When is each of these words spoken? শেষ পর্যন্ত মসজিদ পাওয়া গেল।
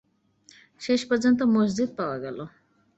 শেষ 0.81 1.01
পর্যন্ত 1.05 1.39
মসজিদ 1.55 1.89
পাওয়া 1.97 2.17
গেল। 2.17 2.37